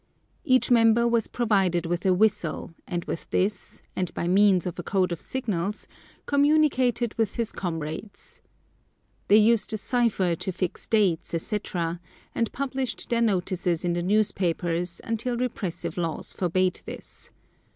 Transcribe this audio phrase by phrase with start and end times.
[0.43, 4.81] Each member was provided with a whistle, and with this, and by means of a
[4.81, 5.87] code of signals,
[6.25, 8.41] communicated with his comrades.
[9.27, 11.99] They used a cypher to fix dates, etc.,
[12.33, 17.29] and published their notices in the newspapers, until repressive laws forbade this.